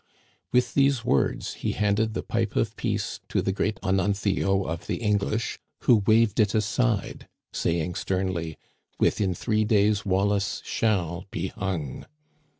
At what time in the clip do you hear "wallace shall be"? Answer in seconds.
10.03-11.49